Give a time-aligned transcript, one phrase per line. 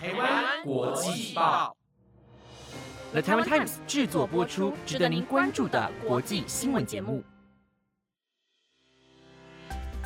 [0.00, 1.76] 台湾国际报
[3.10, 7.20] ，The Taiwan Times 制作播出，值得您关注的国际新闻节目。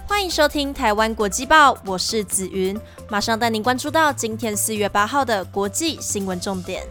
[0.09, 6.87] 欢迎收听《台湾国际报》，我是紫云，马上带您关注到今天四月八号的国际新闻重点。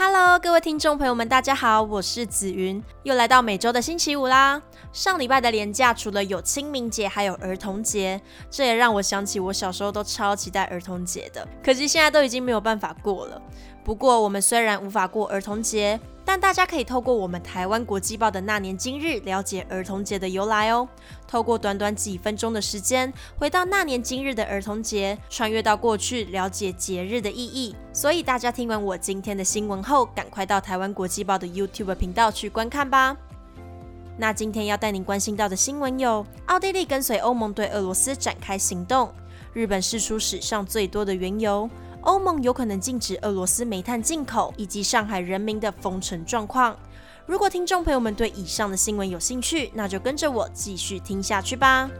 [0.00, 4.62] Hello，各位听众朋友们，大家好，我是紫云，又来到每周的星期五啦。
[4.92, 13.42] 上礼拜的连假，除了有清明节，还有儿童节，这也让我想起我小时候都超期待儿童节的，可惜现在都已经没有办法过了。
[13.82, 15.98] 不过，我们虽然无法过儿童节，
[16.28, 20.86] 但大家可以透过我们台湾国际报的那年今日，了解儿童节的由来哦。
[21.26, 27.74] 透过短短几分钟的时间，回到那年今日的儿童节，穿越到过去，了解节日的意义。
[27.94, 33.16] 所以大家听完我今天的新闻后，赶快到台湾国际报的 YouTube 频道去观看吧。
[34.18, 39.08] 那今天要带您关心到的新闻有：奥地利跟随欧盟对俄罗斯展开行动；
[39.54, 41.70] 日本释出史上最多的原油。
[42.02, 46.76] 欧盟有可能禁止俄罗斯煤炭进口，以及上海人民的封城状况。
[47.26, 51.90] 如果听众朋友们对以上的新闻有兴趣，那就跟着我继续听下去吧。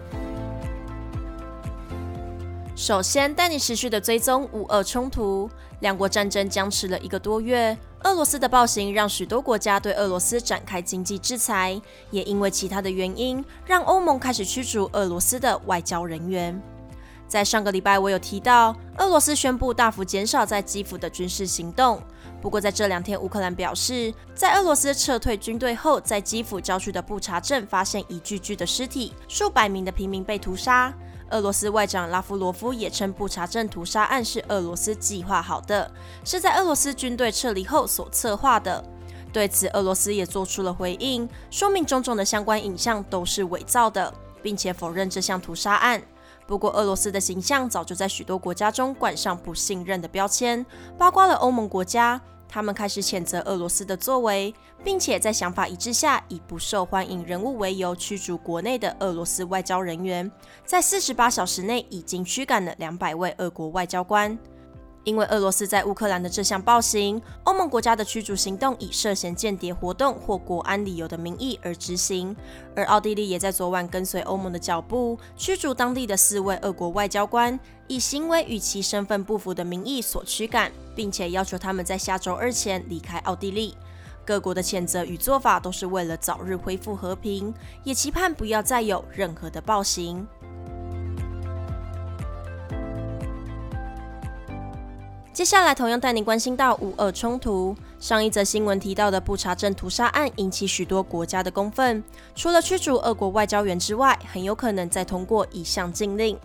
[2.74, 5.50] 首先带你持续的追踪乌俄冲突，
[5.80, 11.78] 两国战争僵持了一个多月，俄罗斯的暴行让许多国家对俄罗斯展开经济制裁，
[12.12, 16.62] 也因为其他的原因，让欧盟开始驱逐俄罗斯的外交人员。
[17.28, 22.02] 在上个礼拜，我有提到俄罗斯宣布大幅减少在基辅的军事行动。
[22.40, 30.94] 不过，在这两天，乌克兰表示，在俄罗斯撤退军队后，在基辅郊区的布查镇发现一具具的尸体，数百名的平民被屠杀。
[31.30, 35.90] 俄罗斯外长拉夫罗夫也称，布查镇屠杀案是俄罗斯计划好的，
[36.24, 38.82] 是在俄罗斯军队撤离后所策划的。
[39.30, 46.00] 对此，俄罗斯也做出了回应，说明种种的相关影像都是伪造的，并且否认这项屠杀案。
[46.48, 50.64] 不过，俄罗斯的形象早就在许多国家中冠上不信任的标签，
[50.96, 52.18] 包括了欧盟国家，
[52.48, 60.32] 他们开始谴责俄罗斯的作为，并且在想法一致下，以不受欢迎人物为由驱逐国内的俄罗斯外交人员，
[60.64, 64.36] 在四十八小时内已经驱赶了两百位俄国外交官。
[65.08, 72.36] 因为俄罗斯在乌克兰的这项暴行，欧盟国家的驱逐行动以涉嫌间谍活动或国安理由的名义而执行，
[72.76, 83.74] 而奥地利也在昨晚跟随欧盟的脚步，驱逐当地的四位俄国外交官，以行为与其身份不符的名义所驱赶，并且要求他们在下周二前离开奥地利。
[84.26, 90.28] 各国的谴责与做法都是为了早日恢复和平，也期盼不要再有任何的暴行。
[95.38, 97.72] 接下来，同样带您关心到乌俄冲突。
[98.00, 102.02] 上一则新闻提到的布查镇屠杀案引起许多国家的公愤，
[102.34, 106.36] 除了驱逐俄国外交员之外，很有可能再通过一项禁令。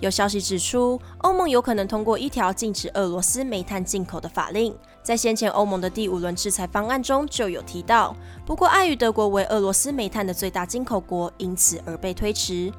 [0.00, 8.16] 有消息指出，欧盟有可能通过一条禁止俄罗斯煤炭进口的法令，在先前欧盟的第五轮制裁方案中就有提到，
[8.46, 12.72] 不过碍于德国为俄罗斯煤炭的最大进口国，因此而被推迟。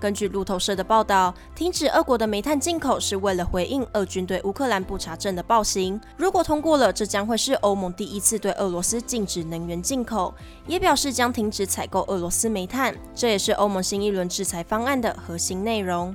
[0.00, 5.98] 根据路透社的报道，停止俄国的煤炭进口是为了回应俄军对乌克兰布查镇的暴行。
[6.16, 10.34] 如果通过了，这将会是欧盟第一次对俄罗斯禁止能源进口，
[10.66, 12.94] 也表示将停止采购俄罗斯煤炭。
[13.14, 16.14] 这也是欧盟新一轮制裁方案的核心内容。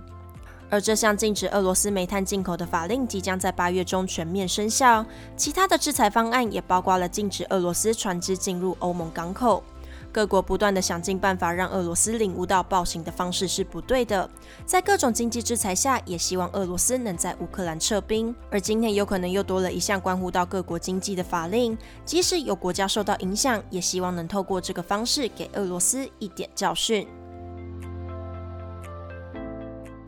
[0.71, 5.03] 而这项禁止俄罗斯煤炭进口的法令即将在八月中全面生效。
[5.35, 9.63] 其他的制裁方案也包括了禁止俄罗斯船只进入欧盟港口。
[10.11, 14.29] 各国不断的想尽办法让俄罗斯领悟到暴行的方式是不对的，
[14.65, 18.33] 在各种经济制裁下，也希望俄罗斯能在乌克兰撤兵。
[18.49, 27.07] 而今天有可能又多了一项关乎到各国经济的法令，即使有国家受到影响，也希望能透过这个方式给俄罗斯一点教训。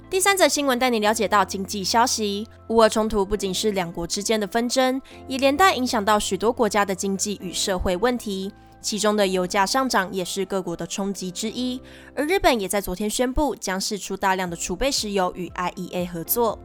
[0.09, 8.51] 第三则新闻带你了解到经济消息：乌俄冲突不仅是两国之间的纷争，也连带影响到许多国家的经济与社会问题。
[8.81, 11.80] 其中的油价上涨也是各国的冲击之一，
[12.16, 16.58] 而日本也在昨天宣布将释出大量的储备石油与 IEA 合作。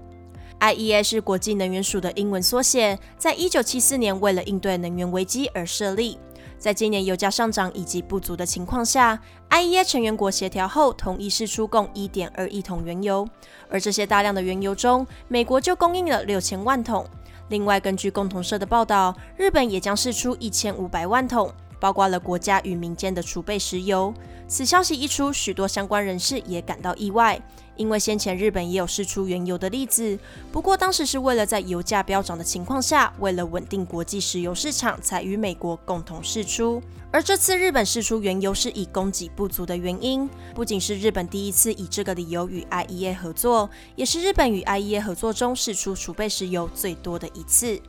[0.58, 6.18] IEA 是国际能源署的英文缩写，在一九七四年为了应对能源危机而设立。
[6.58, 9.20] 在今年油价上涨以及不足的情况下
[9.50, 13.28] ，IEA 成员国协调后同意释出共一点二亿桶原油，
[13.68, 17.06] 而这些大量的原油中，美国就供应了六千万桶。
[17.50, 21.52] 另外，根据共同社的报道，日本也将释出一千五百万桶。
[21.86, 24.12] 包括了国家与民间的储备石油。
[24.48, 27.40] 此消息一出，许多相关人士也感到意外，
[27.76, 30.18] 因为先前日本也有试出原油的例子，
[30.50, 36.82] 不过当时是为了在油价飙涨的情况下，为了稳定国际石油市场，才与美国共同试出。
[37.12, 47.80] 而这次日本试出原油是以供给不足的原因，不仅是日本第一次以这个理由与 IEA 合作，也是日本与 IEA 合作中试出储备石油最多的一次。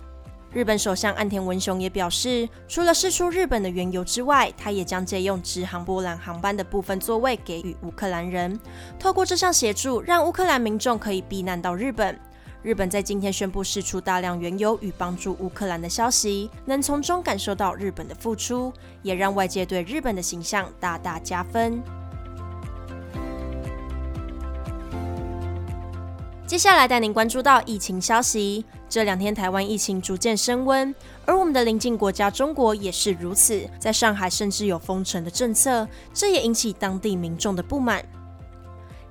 [0.54, 8.58] 日本首相岸田文雄也表示，除了释出日本的原油之外，他也将借用直航波兰航班的部分座位给予乌克兰人，
[8.98, 12.18] 透过这项协助，让乌克兰民众可以避难到日本。
[12.64, 18.74] 日本在今天宣布释出大量原油与帮助乌克兰的消息，能从中感受到日本的付出，
[19.04, 21.84] 也让外界对日本的形象大大加分。
[26.48, 28.64] 接下来带您关注到疫情消息。
[28.88, 30.96] 这两天台湾疫情逐渐升温，
[31.26, 38.02] 而我们的邻近国家中国也是如此，在上海甚至有封城的政策，这也引起当地民众的不满。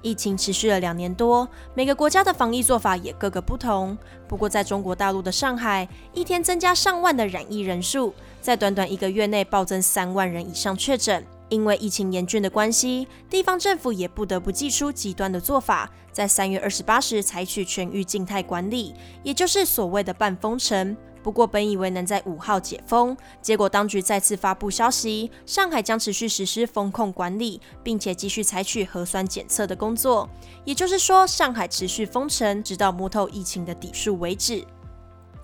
[0.00, 3.98] 疫情持续了两年多，每个国家的防疫做法也各个不同。
[4.26, 11.22] 不过在中国大陆的上海，一天增加上万的染疫人数，在短短一个月内暴增三万人以上确诊。
[11.48, 20.96] 因为疫情严峻的关系，地方政府也不得不祭出极端的做法，在三月二十八时采取全域静态管理，也就是所谓的半封城。
[21.22, 30.28] 不过，本以为能在五号解封，结果当局再次发布消息，上海将持续实施封控管理，并且继续采取核酸检测的工作。
[30.64, 34.64] 也就是说，上海持续封城，直到摸透疫情的底数为止。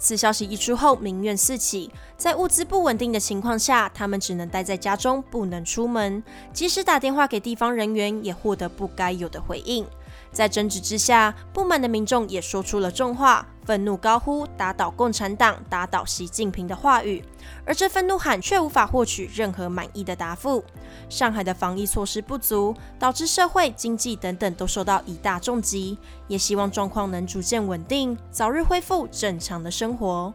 [0.02, 1.88] 此消息一出后，民怨四起。
[2.16, 6.20] 在物资不稳定的情况下，他们只能待在家中，不能出门。
[6.52, 9.87] 即使打电话给地方人员，也获得不该有的回应。
[10.32, 17.23] 在争执之下，不满的民众也说出了重话，愤怒高呼“打倒共产党，打倒习近平”的话语。
[17.67, 20.64] 而这愤怒喊却无法获取任何满意的答复。
[21.08, 25.99] 上海的防疫措施不足，导致社会、经济等等都受到一大重击。
[26.29, 30.32] 也希望状况能逐渐稳定，早日恢复正常的生活。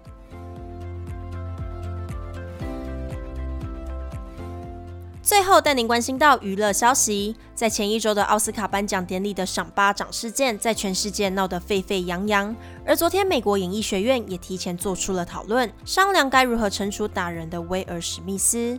[5.48, 12.54] 后带您关心到娱乐消息，在前一周的奥斯卡颁奖典礼的赏巴掌事件，在全世界闹得沸沸扬扬。
[12.86, 18.78] 而昨天，美国演艺学院也提前做出了讨论，商量该如何惩处打人的威尔史密斯。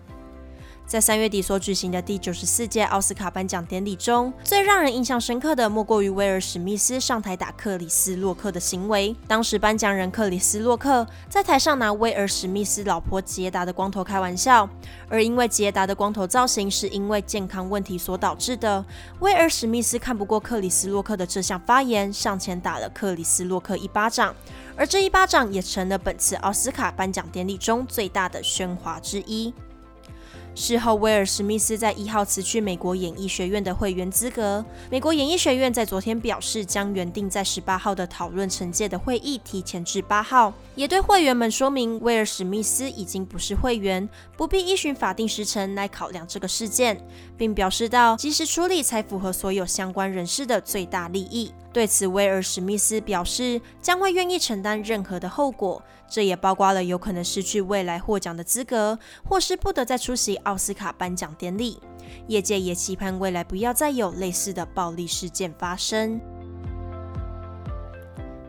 [0.88, 9.14] 在三月底所举行的第九十四届奥斯卡颁奖典礼中，最让人印象深刻的莫过于威尔史密斯上台打克里斯洛克的行为。
[9.26, 14.66] 当时颁奖人克里斯洛克在台上拿威尔史密斯老婆杰达的光头开玩笑，
[15.10, 18.82] 而因为杰达的光头造型是因为健康问题所导致的，
[19.20, 24.34] 威尔史密斯看不过克里斯洛克的这项发言，上前打了克里斯洛克一巴掌，
[24.74, 29.52] 而这一巴掌也成了本次奥斯卡颁奖典礼中最大的喧哗之一。
[30.58, 34.64] 事后，威尔史密斯在一号辞去美国演艺学院的会员资格。
[34.90, 44.06] 美国演艺学院在昨天表示，将原定在十八号的讨论惩戒的会议提前至八号，也对会员们说明，威尔史密斯已经不是会员，
[44.36, 47.00] 不必依循法定时程来考量这个事件，
[47.36, 51.52] 并表示到及时处理才符合所有相关人士的最大利益。
[51.78, 55.80] 对此，威尔史密斯表示将会愿意承担任何的后果，
[56.10, 61.80] 这也包括了有可能失去未来获奖的资格，或是不得再出席奥斯卡颁奖典礼。
[62.26, 66.20] 业界也期盼未来不要再有类似的暴力事件发生。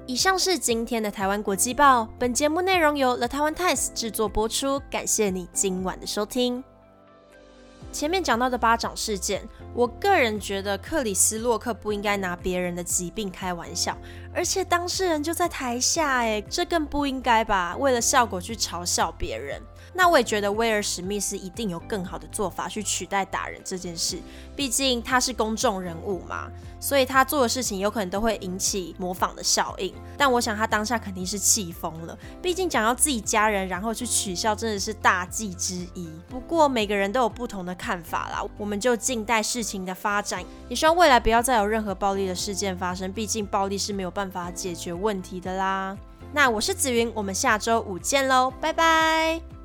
[0.08, 6.64] 以上是今天的台湾国际报，本节目内容由 The Taiwan Times 制作播出，感谢你今晚的收听。
[7.91, 9.41] 前面讲到的巴掌事件，
[9.74, 13.97] 我个人觉得克里斯洛克不应该拿别人的疾病开玩笑，
[14.33, 17.75] 而且当事人就在台下，哎，这更不应该吧？
[17.78, 19.61] 为了效果去嘲笑别人。
[19.99, 24.18] 那我也觉得威尔史密斯一定有更好的做法去取代打人这件事，
[24.56, 29.94] 毕竟他是公众人物嘛，所以他做的事情有可能都会引起模仿的效应。
[30.18, 36.09] 但我想他当下肯定是气疯了，毕竟讲到自己家人，然后去取笑，真的是大忌之一。
[36.29, 40.41] 不过每个人都有不同的看法啦，我们就静待事情的发展。
[40.69, 45.97] 也希望未来不要再有任何暴力的事件发生，毕竟暴力是没有办法解决问题的啦。
[46.31, 49.58] 那我是紫云，我们下周五见喽，拜拜。